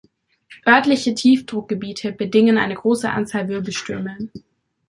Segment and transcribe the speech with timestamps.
[0.67, 4.17] Örtliche Tiefdruckgebiete bedingen eine große Anzahl Wirbelstürme.